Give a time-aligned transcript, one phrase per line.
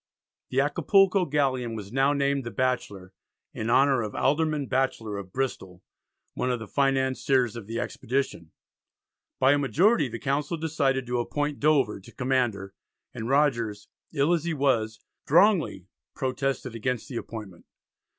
[0.49, 3.13] The Acapulco galleon was now named the Batchelor
[3.53, 5.83] in honour of Alderman Batchelor of Bristol,
[6.33, 8.51] one of the financiers of the expedition.
[9.39, 12.73] By a majority the Council decided to appoint Dover to command her,
[13.13, 17.67] and Rogers, ill as he was, strongly protested against the appointment.